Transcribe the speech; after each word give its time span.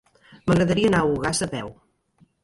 M'agradaria 0.45 0.89
anar 0.91 1.01
a 1.05 1.09
Ogassa 1.17 1.47
a 1.47 1.49
peu. 1.51 1.69